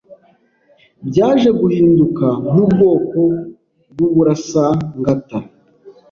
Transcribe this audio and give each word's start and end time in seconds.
byaje 1.07 1.49
guhinduka 1.59 2.27
nk’ubwoko 2.51 3.19
bw’uburasangata; 3.91 5.37